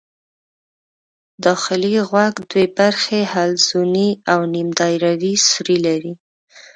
[1.45, 6.13] داخلي غوږ دوې برخې حلزوني او نیم دایروي سوري لري.